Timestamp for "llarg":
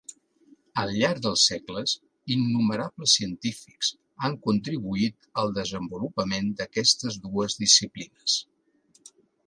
1.01-1.19